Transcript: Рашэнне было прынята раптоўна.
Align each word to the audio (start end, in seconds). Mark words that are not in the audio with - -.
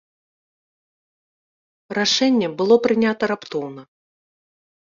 Рашэнне 1.99 2.47
было 2.63 2.75
прынята 2.89 3.23
раптоўна. 3.35 3.81